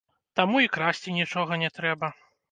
Таму 0.37 0.61
і 0.61 0.69
красці 0.77 1.13
нічога 1.17 1.59
не 1.65 1.69
трэба. 1.75 2.09